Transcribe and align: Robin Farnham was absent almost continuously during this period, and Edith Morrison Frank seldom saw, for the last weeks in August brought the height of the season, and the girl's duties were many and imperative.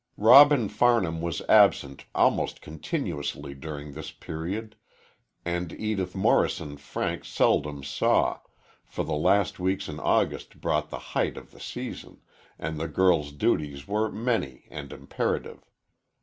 Robin 0.17 0.67
Farnham 0.67 1.21
was 1.21 1.41
absent 1.47 2.05
almost 2.15 2.59
continuously 2.59 3.53
during 3.53 3.91
this 3.91 4.09
period, 4.09 4.75
and 5.45 5.71
Edith 5.73 6.15
Morrison 6.15 6.75
Frank 6.77 7.23
seldom 7.23 7.83
saw, 7.83 8.39
for 8.83 9.03
the 9.03 9.13
last 9.13 9.59
weeks 9.59 9.87
in 9.87 9.99
August 9.99 10.59
brought 10.59 10.89
the 10.89 10.97
height 11.13 11.37
of 11.37 11.51
the 11.51 11.59
season, 11.59 12.19
and 12.57 12.79
the 12.79 12.87
girl's 12.87 13.31
duties 13.31 13.87
were 13.87 14.11
many 14.11 14.65
and 14.71 14.91
imperative. 14.91 15.69